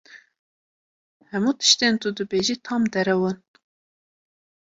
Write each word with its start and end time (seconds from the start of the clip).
Hemû 1.31 1.51
tiştên 1.59 1.95
tu 2.01 2.09
dibêjî 2.17 2.55
tam 2.65 2.83
derew 2.93 3.23
in! 3.31 3.37